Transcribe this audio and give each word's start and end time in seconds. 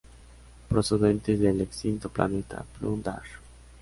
Procedentes 0.69 1.39
del 1.39 1.61
extinto 1.61 2.09
planeta 2.09 2.65
"Plun-Darr". 2.79 3.21